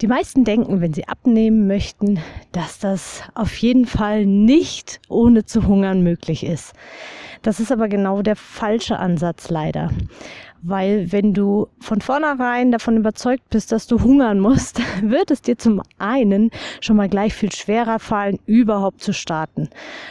Die 0.00 0.06
meisten 0.06 0.44
denken, 0.44 0.80
wenn 0.80 0.94
sie 0.94 1.08
abnehmen 1.08 1.66
möchten, 1.66 2.20
dass 2.52 2.78
das 2.78 3.22
auf 3.34 3.56
jeden 3.56 3.84
Fall 3.84 4.26
nicht 4.26 5.00
ohne 5.08 5.44
zu 5.44 5.66
hungern 5.66 6.02
möglich 6.02 6.46
ist. 6.46 6.72
Das 7.42 7.58
ist 7.58 7.72
aber 7.72 7.88
genau 7.88 8.22
der 8.22 8.36
falsche 8.36 9.00
Ansatz 9.00 9.50
leider. 9.50 9.90
Weil 10.62 11.10
wenn 11.10 11.34
du 11.34 11.66
von 11.80 12.00
vornherein 12.00 12.70
davon 12.70 12.96
überzeugt 12.96 13.50
bist, 13.50 13.72
dass 13.72 13.88
du 13.88 14.00
hungern 14.00 14.38
musst, 14.38 14.80
wird 15.02 15.32
es 15.32 15.42
dir 15.42 15.58
zum 15.58 15.82
einen 15.98 16.50
schon 16.80 16.96
mal 16.96 17.08
gleich 17.08 17.34
viel 17.34 17.50
schwerer 17.50 17.98
fallen, 17.98 18.38
überhaupt 18.46 19.02
zu 19.02 19.12
starten. 19.12 19.68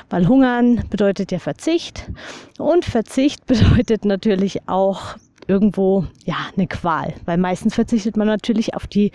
Weil 0.10 0.28
hungern 0.28 0.84
bedeutet 0.90 1.32
ja 1.32 1.40
Verzicht 1.40 2.12
und 2.58 2.84
Verzicht 2.84 3.46
bedeutet 3.48 4.04
natürlich 4.04 4.68
auch 4.68 5.16
irgendwo 5.48 6.06
ja 6.26 6.36
eine 6.56 6.68
Qual, 6.68 7.14
weil 7.24 7.38
meistens 7.38 7.76
verzichtet 7.76 8.18
man 8.18 8.28
natürlich 8.28 8.74
auf 8.76 8.86
die 8.86 9.12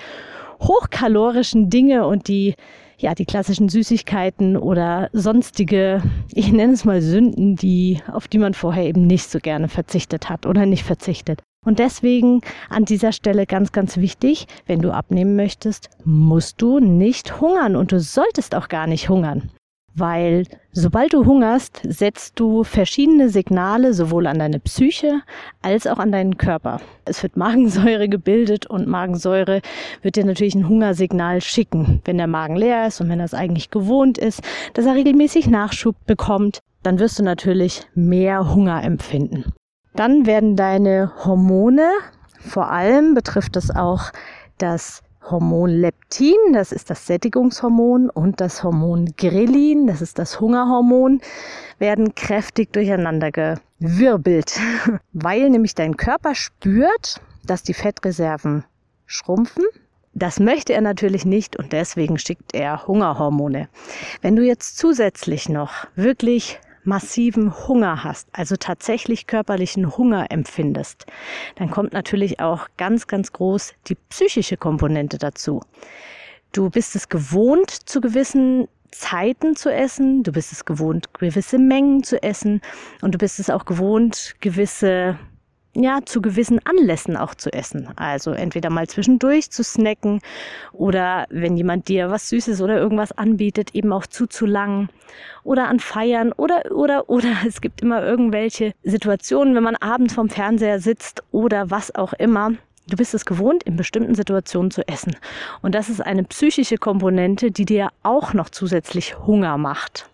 hochkalorischen 0.62 1.70
Dinge 1.70 2.06
und 2.06 2.28
die 2.28 2.54
ja, 2.98 3.16
die 3.16 3.24
klassischen 3.24 3.68
Süßigkeiten 3.68 4.56
oder 4.56 5.10
sonstige, 5.12 6.02
ich 6.32 6.52
nenne 6.52 6.72
es 6.72 6.84
mal 6.84 7.02
Sünden, 7.02 7.56
die, 7.56 8.00
auf 8.06 8.28
die 8.28 8.38
man 8.38 8.54
vorher 8.54 8.84
eben 8.84 9.08
nicht 9.08 9.28
so 9.28 9.40
gerne 9.40 9.68
verzichtet 9.68 10.28
hat 10.28 10.46
oder 10.46 10.66
nicht 10.66 10.84
verzichtet. 10.84 11.42
Und 11.66 11.80
deswegen 11.80 12.42
an 12.70 12.84
dieser 12.84 13.10
Stelle 13.10 13.46
ganz, 13.46 13.72
ganz 13.72 13.96
wichtig, 13.96 14.46
wenn 14.66 14.80
du 14.80 14.92
abnehmen 14.92 15.34
möchtest, 15.34 15.90
musst 16.04 16.62
du 16.62 16.78
nicht 16.78 17.40
hungern 17.40 17.74
und 17.74 17.90
du 17.90 17.98
solltest 17.98 18.54
auch 18.54 18.68
gar 18.68 18.86
nicht 18.86 19.08
hungern 19.08 19.50
weil 19.94 20.44
sobald 20.72 21.12
du 21.12 21.24
hungerst, 21.24 21.80
setzt 21.84 22.38
du 22.40 22.64
verschiedene 22.64 23.28
Signale 23.28 23.92
sowohl 23.92 24.26
an 24.26 24.38
deine 24.38 24.58
Psyche 24.58 25.20
als 25.60 25.86
auch 25.86 25.98
an 25.98 26.12
deinen 26.12 26.38
Körper. 26.38 26.80
Es 27.04 27.22
wird 27.22 27.36
Magensäure 27.36 28.08
gebildet 28.08 28.66
und 28.66 28.88
Magensäure 28.88 29.60
wird 30.02 30.16
dir 30.16 30.24
natürlich 30.24 30.54
ein 30.54 30.68
Hungersignal 30.68 31.40
schicken. 31.40 32.00
Wenn 32.04 32.18
der 32.18 32.26
Magen 32.26 32.56
leer 32.56 32.86
ist 32.86 33.00
und 33.00 33.08
wenn 33.08 33.18
das 33.18 33.34
eigentlich 33.34 33.70
gewohnt 33.70 34.18
ist, 34.18 34.42
dass 34.74 34.86
er 34.86 34.94
regelmäßig 34.94 35.48
Nachschub 35.48 35.96
bekommt, 36.06 36.60
dann 36.82 36.98
wirst 36.98 37.18
du 37.18 37.22
natürlich 37.22 37.82
mehr 37.94 38.54
Hunger 38.54 38.82
empfinden. 38.82 39.52
Dann 39.94 40.26
werden 40.26 40.56
deine 40.56 41.12
Hormone, 41.24 41.88
vor 42.38 42.70
allem 42.70 43.14
betrifft 43.14 43.56
es 43.56 43.70
auch 43.70 44.10
das 44.58 45.02
Hormon 45.30 45.70
Leptin, 45.70 46.52
das 46.52 46.72
ist 46.72 46.90
das 46.90 47.06
Sättigungshormon, 47.06 48.10
und 48.10 48.40
das 48.40 48.64
Hormon 48.64 49.14
Grelin, 49.16 49.86
das 49.86 50.02
ist 50.02 50.18
das 50.18 50.40
Hungerhormon, 50.40 51.20
werden 51.78 52.14
kräftig 52.14 52.72
durcheinander 52.72 53.30
gewirbelt, 53.30 54.58
weil 55.12 55.50
nämlich 55.50 55.74
dein 55.74 55.96
Körper 55.96 56.34
spürt, 56.34 57.20
dass 57.44 57.62
die 57.62 57.74
Fettreserven 57.74 58.64
schrumpfen. 59.06 59.64
Das 60.14 60.40
möchte 60.40 60.74
er 60.74 60.82
natürlich 60.82 61.24
nicht 61.24 61.56
und 61.56 61.72
deswegen 61.72 62.18
schickt 62.18 62.54
er 62.54 62.86
Hungerhormone. 62.86 63.68
Wenn 64.20 64.36
du 64.36 64.44
jetzt 64.44 64.76
zusätzlich 64.76 65.48
noch 65.48 65.86
wirklich 65.96 66.60
massiven 66.84 67.66
Hunger 67.68 68.04
hast, 68.04 68.28
also 68.32 68.56
tatsächlich 68.56 69.26
körperlichen 69.26 69.96
Hunger 69.96 70.26
empfindest, 70.30 71.06
dann 71.56 71.70
kommt 71.70 71.92
natürlich 71.92 72.40
auch 72.40 72.68
ganz, 72.76 73.06
ganz 73.06 73.32
groß 73.32 73.74
die 73.86 73.94
psychische 73.94 74.56
Komponente 74.56 75.18
dazu. 75.18 75.60
Du 76.52 76.70
bist 76.70 76.96
es 76.96 77.08
gewohnt, 77.08 77.70
zu 77.70 78.00
gewissen 78.00 78.68
Zeiten 78.90 79.56
zu 79.56 79.72
essen, 79.72 80.22
du 80.22 80.32
bist 80.32 80.52
es 80.52 80.64
gewohnt, 80.64 81.14
gewisse 81.14 81.58
Mengen 81.58 82.02
zu 82.02 82.22
essen 82.22 82.60
und 83.00 83.14
du 83.14 83.18
bist 83.18 83.40
es 83.40 83.48
auch 83.48 83.64
gewohnt, 83.64 84.34
gewisse 84.40 85.18
ja, 85.74 86.00
zu 86.04 86.20
gewissen 86.20 86.60
Anlässen 86.64 87.16
auch 87.16 87.34
zu 87.34 87.52
essen. 87.52 87.88
Also 87.96 88.32
entweder 88.32 88.68
mal 88.70 88.86
zwischendurch 88.86 89.50
zu 89.50 89.64
snacken 89.64 90.20
oder 90.72 91.26
wenn 91.30 91.56
jemand 91.56 91.88
dir 91.88 92.10
was 92.10 92.28
Süßes 92.28 92.60
oder 92.60 92.76
irgendwas 92.76 93.12
anbietet, 93.12 93.74
eben 93.74 93.92
auch 93.92 94.06
zuzulangen 94.06 94.90
oder 95.44 95.68
an 95.68 95.80
Feiern 95.80 96.32
oder, 96.32 96.70
oder, 96.72 97.08
oder 97.08 97.30
es 97.46 97.60
gibt 97.60 97.80
immer 97.80 98.02
irgendwelche 98.02 98.72
Situationen, 98.82 99.54
wenn 99.54 99.62
man 99.62 99.76
abends 99.76 100.14
vorm 100.14 100.28
Fernseher 100.28 100.78
sitzt 100.78 101.22
oder 101.30 101.70
was 101.70 101.94
auch 101.94 102.12
immer. 102.14 102.52
Du 102.88 102.96
bist 102.96 103.14
es 103.14 103.24
gewohnt, 103.24 103.62
in 103.62 103.76
bestimmten 103.76 104.14
Situationen 104.14 104.72
zu 104.72 104.86
essen. 104.88 105.16
Und 105.62 105.74
das 105.74 105.88
ist 105.88 106.00
eine 106.00 106.24
psychische 106.24 106.78
Komponente, 106.78 107.52
die 107.52 107.64
dir 107.64 107.90
auch 108.02 108.34
noch 108.34 108.50
zusätzlich 108.50 109.18
Hunger 109.20 109.56
macht. 109.56 110.10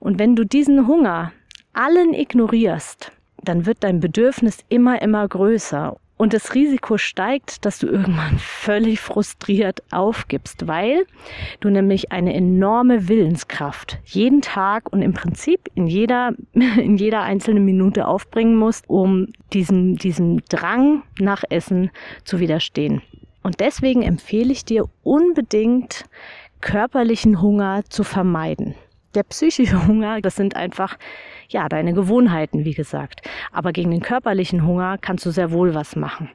Und 0.00 0.18
wenn 0.18 0.34
du 0.34 0.44
diesen 0.44 0.88
Hunger 0.88 1.32
allen 1.72 2.12
ignorierst, 2.12 3.12
dann 3.42 3.66
wird 3.66 3.78
dein 3.84 4.00
Bedürfnis 4.00 4.58
immer, 4.68 5.02
immer 5.02 5.26
größer. 5.26 5.96
Und 6.16 6.34
das 6.34 6.54
Risiko 6.54 6.98
steigt, 6.98 7.64
dass 7.64 7.80
du 7.80 7.88
irgendwann 7.88 8.38
völlig 8.38 9.00
frustriert 9.00 9.82
aufgibst, 9.90 10.68
weil 10.68 11.04
du 11.58 11.68
nämlich 11.68 12.12
eine 12.12 12.32
enorme 12.32 13.08
Willenskraft 13.08 13.98
jeden 14.04 14.40
Tag 14.40 14.92
und 14.92 15.02
im 15.02 15.14
Prinzip 15.14 15.68
in 15.74 15.88
jeder, 15.88 16.34
in 16.52 16.96
jeder 16.96 17.22
einzelnen 17.22 17.64
Minute 17.64 18.06
aufbringen 18.06 18.54
musst, 18.54 18.88
um 18.88 19.32
diesem, 19.52 19.96
diesem 19.96 20.44
Drang 20.44 21.02
nach 21.18 21.42
Essen 21.50 21.90
zu 22.22 22.38
widerstehen. 22.38 23.02
Und 23.42 23.58
deswegen 23.58 24.02
empfehle 24.02 24.52
ich 24.52 24.64
dir 24.64 24.84
unbedingt, 25.02 26.04
körperlichen 26.60 27.42
Hunger 27.42 27.82
zu 27.88 28.04
vermeiden. 28.04 28.76
Der 29.14 29.22
psychische 29.24 29.86
Hunger, 29.86 30.20
das 30.20 30.36
sind 30.36 30.56
einfach 30.56 30.98
ja, 31.48 31.68
deine 31.68 31.92
Gewohnheiten, 31.92 32.64
wie 32.64 32.74
gesagt. 32.74 33.22
Aber 33.52 33.72
gegen 33.72 33.90
den 33.90 34.00
körperlichen 34.00 34.66
Hunger 34.66 34.98
kannst 34.98 35.26
du 35.26 35.30
sehr 35.30 35.50
wohl 35.52 35.74
was 35.74 35.96
machen. 35.96 36.30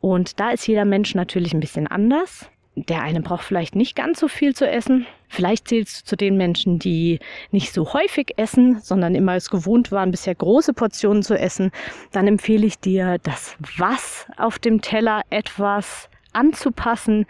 Und 0.00 0.38
da 0.40 0.50
ist 0.50 0.66
jeder 0.66 0.84
Mensch 0.84 1.14
natürlich 1.14 1.54
ein 1.54 1.60
bisschen 1.60 1.86
anders. 1.86 2.50
Der 2.76 3.02
eine 3.02 3.22
braucht 3.22 3.44
vielleicht 3.44 3.74
nicht 3.74 3.96
ganz 3.96 4.20
so 4.20 4.28
viel 4.28 4.54
zu 4.54 4.68
essen. 4.68 5.06
Vielleicht 5.28 5.68
zählst 5.68 6.02
du 6.02 6.04
zu 6.04 6.16
den 6.16 6.36
Menschen, 6.36 6.78
die 6.78 7.20
nicht 7.50 7.72
so 7.72 7.94
häufig 7.94 8.34
essen, 8.36 8.80
sondern 8.80 9.14
immer 9.14 9.34
es 9.34 9.48
gewohnt 9.48 9.90
waren, 9.90 10.10
bisher 10.10 10.34
große 10.34 10.74
Portionen 10.74 11.22
zu 11.22 11.38
essen. 11.38 11.70
Dann 12.12 12.28
empfehle 12.28 12.66
ich 12.66 12.78
dir, 12.78 13.16
das 13.22 13.56
Was 13.78 14.26
auf 14.36 14.58
dem 14.58 14.82
Teller 14.82 15.22
etwas 15.30 16.10
anzupassen 16.34 17.26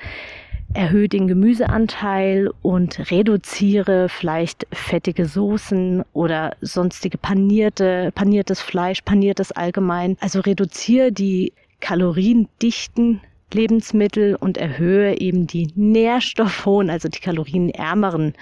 erhöhe 0.77 1.09
den 1.09 1.27
Gemüseanteil 1.27 2.51
und 2.63 3.11
reduziere 3.11 4.09
vielleicht 4.09 4.67
fettige 4.73 5.27
Soßen 5.27 6.05
oder 6.13 6.55
sonstige 6.61 7.19
panierte, 7.19 8.13
paniertes 8.15 8.61
Fleisch, 8.61 9.03
paniertes 9.03 9.53
allgemein. 9.53 10.17
Also 10.21 10.41
reduziere 10.41 11.13
die 11.13 11.53
kaloriendichten 11.81 13.21
Lebensmittel 13.53 14.37
und 14.37 14.59
erhöhe 14.59 15.19
eben 15.19 15.47
die 15.47 15.71
nährstoffhohen, 15.75 16.91
also 16.91 17.09
die 17.09 17.21
kalorienärmeren 17.21 18.35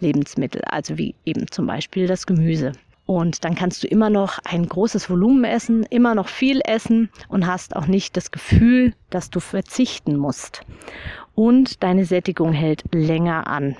Lebensmittel, 0.00 0.62
also 0.64 0.96
wie 0.96 1.14
eben 1.24 1.50
zum 1.50 1.66
Beispiel 1.66 2.06
das 2.06 2.26
Gemüse. 2.26 2.72
Und 3.10 3.44
dann 3.44 3.56
kannst 3.56 3.82
du 3.82 3.88
immer 3.88 4.08
noch 4.08 4.38
ein 4.44 4.68
großes 4.68 5.10
Volumen 5.10 5.42
essen, 5.42 5.82
immer 5.82 6.14
noch 6.14 6.28
viel 6.28 6.60
essen 6.64 7.10
und 7.26 7.44
hast 7.44 7.74
auch 7.74 7.88
nicht 7.88 8.16
das 8.16 8.30
Gefühl, 8.30 8.94
dass 9.10 9.30
du 9.30 9.40
verzichten 9.40 10.14
musst 10.14 10.60
und 11.34 11.82
deine 11.82 12.04
Sättigung 12.04 12.52
hält 12.52 12.84
länger 12.94 13.48
an. 13.48 13.76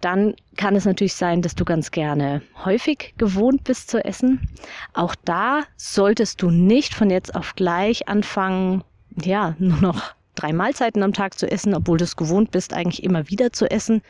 Dann 0.00 0.32
kann 0.56 0.74
es 0.74 0.86
natürlich 0.86 1.12
sein, 1.12 1.42
dass 1.42 1.54
du 1.54 1.66
ganz 1.66 1.90
gerne 1.90 2.40
häufig 2.64 3.12
gewohnt 3.18 3.62
bist 3.64 3.90
zu 3.90 4.02
essen. 4.02 4.48
Auch 4.94 5.14
da 5.26 5.64
solltest 5.76 6.40
du 6.40 6.48
nicht 6.50 6.94
von 6.94 7.10
jetzt 7.10 7.34
auf 7.34 7.54
gleich 7.56 8.08
anfangen, 8.08 8.84
ja, 9.22 9.54
nur 9.58 9.82
noch 9.82 10.14
drei 10.34 10.54
Mahlzeiten 10.54 11.02
am 11.02 11.12
Tag 11.12 11.38
zu 11.38 11.50
essen, 11.50 11.74
obwohl 11.74 11.98
du 11.98 12.04
es 12.04 12.16
gewohnt 12.16 12.52
bist, 12.52 12.72
eigentlich 12.72 13.02
immer 13.02 13.28
wieder 13.28 13.52
zu 13.52 13.70
essen. 13.70 14.00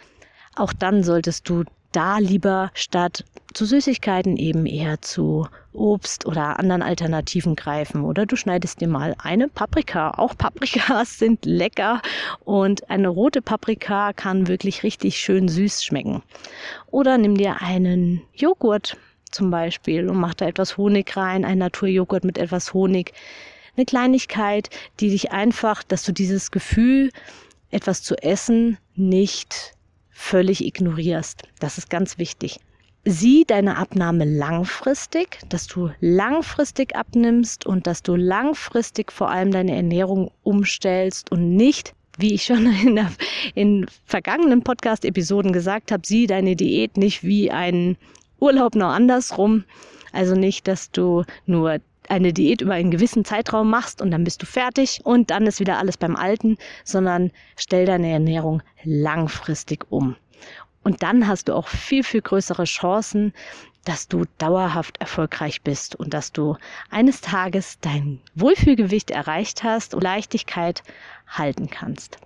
Auch 0.55 0.73
dann 0.73 1.03
solltest 1.03 1.49
du 1.49 1.65
da 1.95 2.19
lieber 2.19 2.71
statt 2.75 3.25
zu 3.53 3.65
Süßigkeiten 3.65 4.37
eben 4.37 4.67
eher 4.67 5.01
zu 5.01 5.47
Obst 5.73 6.27
oder 6.27 6.59
anderen 6.59 6.83
Alternativen 6.83 7.57
greifen. 7.57 8.05
Oder 8.05 8.27
du 8.27 8.37
schneidest 8.37 8.81
dir 8.81 8.89
mal 8.89 9.15
eine 9.19 9.49
Paprika. 9.49 10.11
Auch 10.11 10.37
Paprikas 10.37 11.19
sind 11.19 11.45
lecker 11.45 12.03
und 12.45 12.91
eine 12.91 13.09
rote 13.09 13.43
Paprika 13.43 14.13
kann 14.13 14.49
wirklich 14.49 14.83
richtig 14.83 15.19
schön 15.19 15.49
süß 15.49 15.85
schmecken. 15.85 16.23
Oder 16.91 17.19
nimm 17.19 17.37
dir 17.37 17.61
einen 17.61 18.23
Joghurt 18.35 18.97
zum 19.31 19.51
Beispiel 19.51 20.09
und 20.09 20.17
mach 20.17 20.35
da 20.35 20.47
etwas 20.47 20.77
Honig 20.77 21.17
rein, 21.17 21.45
ein 21.45 21.59
Naturjoghurt 21.59 22.25
mit 22.25 22.39
etwas 22.39 22.75
Honig. 22.75 23.13
Eine 23.77 23.87
Kleinigkeit, 23.87 24.71
die 25.01 25.11
dich 25.11 25.33
einfach, 25.33 25.83
dass 25.83 26.05
du 26.05 26.13
dieses 26.13 26.51
Gefühl 26.53 27.11
etwas 27.71 28.03
zu 28.03 28.17
essen 28.23 28.79
nicht 28.95 29.74
völlig 30.15 30.65
ignorierst. 30.65 31.43
Das 31.59 31.77
ist 31.77 31.91
ganz 31.91 32.17
wichtig. 32.17 32.61
Sieh 33.05 33.45
deine 33.45 33.77
Abnahme 33.77 34.25
langfristig, 34.25 35.41
dass 35.51 35.67
du 35.67 35.91
langfristig 36.01 36.97
abnimmst 36.97 37.67
und 37.67 37.87
dass 37.87 38.03
du 38.03 38.17
langfristig 38.17 39.13
vor 39.13 39.29
allem 39.29 39.51
deine 39.51 39.77
Ernährung 39.77 40.31
umstellst 40.43 41.31
und 41.31 41.55
nicht, 41.55 41.95
wie 42.17 42.33
ich 42.33 42.45
schon 42.45 42.65
in, 42.87 42.95
der, 42.95 43.13
in 43.55 43.87
vergangenen 44.07 44.63
Podcast-Episoden 44.63 45.53
gesagt 45.53 45.93
habe, 45.93 46.07
sieh 46.07 46.27
deine 46.27 46.57
Diät 46.57 46.97
nicht 46.97 47.23
wie 47.25 47.51
einen 47.51 47.99
Urlaub 48.39 48.75
noch 48.75 48.93
andersrum. 48.93 49.65
Also 50.13 50.35
nicht, 50.35 50.69
dass 50.69 50.91
du 50.91 51.25
nur 51.45 51.81
eine 52.09 52.33
Diät 52.33 52.61
über 52.61 52.75
einen 52.75 52.91
gewissen 52.91 53.25
Zeitraum 53.25 53.71
machst 53.71 54.03
und 54.03 54.11
dann 54.11 54.25
bist 54.25 54.43
du 54.43 54.47
fertig 54.47 55.01
und 55.05 55.31
dann 55.31 55.47
ist 55.47 55.61
wieder 55.61 55.79
alles 55.79 55.97
beim 55.97 56.17
Alten, 56.17 56.59
sondern 56.85 57.31
stell 57.57 57.87
deine 57.87 58.11
Ernährung 58.11 58.63
langfristig 58.83 59.87
um. 59.91 60.17
Und 60.83 61.03
dann 61.03 61.27
hast 61.27 61.49
du 61.49 61.55
auch 61.55 61.69
viel, 61.69 62.05
viel 62.05 62.21
größere 62.21 62.65
Chancen, 62.65 63.33
dass 63.85 64.09
du 64.09 64.25
dauerhaft 64.39 64.99
erfolgreich 65.01 65.63
bist 65.63 65.97
und 65.97 66.15
dass 66.15 66.33
du 66.33 66.57
eines 66.91 67.21
Tages 67.21 67.79
dein 67.81 68.21
Wohlfühlgewicht 68.35 69.11
erreicht 69.11 69.63
hast 69.63 69.95
und 69.95 70.03
Leichtigkeit 70.03 70.83
halten 71.27 71.69
kannst. 71.71 72.19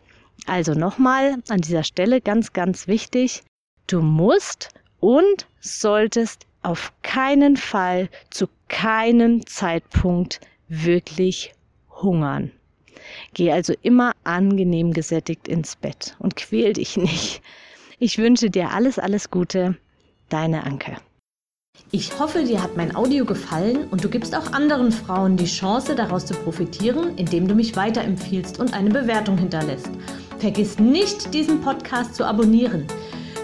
Also 0.46 0.74
nochmal 0.74 1.36
an 1.48 1.60
dieser 1.60 1.82
Stelle 1.84 2.20
ganz, 2.20 2.52
ganz 2.52 2.86
wichtig, 2.86 3.42
du 3.86 4.00
musst 4.02 4.70
und 5.00 5.46
solltest 5.60 6.46
auf 6.62 6.93
keinen 7.02 7.56
Fall 7.56 8.08
zu 8.31 8.49
keinem 8.69 9.46
Zeitpunkt 9.46 10.40
wirklich 10.69 11.55
hungern. 11.90 12.50
Geh 13.34 13.52
also 13.52 13.75
immer 13.82 14.12
angenehm 14.25 14.93
gesättigt 14.93 15.49
ins 15.49 15.76
Bett 15.76 16.16
und 16.19 16.37
quäl 16.37 16.72
dich 16.72 16.96
nicht. 16.96 17.43
Ich 17.99 18.19
wünsche 18.19 18.50
dir 18.50 18.70
alles, 18.70 18.99
alles 18.99 19.31
Gute. 19.31 19.76
Deine 20.28 20.64
Anke. 20.64 20.96
Ich 21.90 22.19
hoffe, 22.19 22.44
dir 22.44 22.62
hat 22.62 22.76
mein 22.76 22.94
Audio 22.94 23.25
gefallen 23.25 23.87
und 23.90 24.05
du 24.05 24.10
gibst 24.10 24.37
auch 24.37 24.52
anderen 24.52 24.93
Frauen 24.93 25.37
die 25.37 25.46
Chance, 25.46 25.94
daraus 25.94 26.26
zu 26.26 26.34
profitieren, 26.34 27.16
indem 27.16 27.49
du 27.49 27.55
mich 27.55 27.76
weiterempfiehlst 27.76 28.60
und 28.60 28.75
eine 28.75 28.90
Bewertung 28.90 29.38
hinterlässt. 29.38 29.88
Vergiss 30.38 30.78
nicht, 30.78 31.32
diesen 31.32 31.60
Podcast 31.62 32.14
zu 32.14 32.26
abonnieren. 32.26 32.87